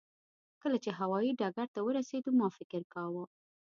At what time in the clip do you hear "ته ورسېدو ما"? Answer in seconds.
1.75-2.47